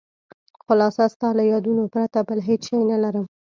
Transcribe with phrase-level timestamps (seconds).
[0.65, 3.25] خلاصه ستا له یادونو پرته بل هېڅ شی نه لرم.